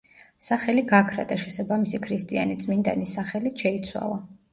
სახელი 0.43 0.83
გაქრა 0.91 1.25
და 1.31 1.35
შესაბამისი 1.41 1.99
ქრისტიანი 2.05 2.57
წმინდანის 2.63 3.13
სახელით 3.19 3.63
შეიცვალა. 3.67 4.19